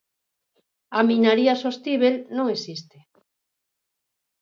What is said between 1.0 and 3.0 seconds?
minaría sostíbel non existe.